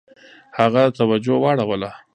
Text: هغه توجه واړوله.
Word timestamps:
هغه 0.57 0.83
توجه 0.97 1.35
واړوله. 1.43 1.91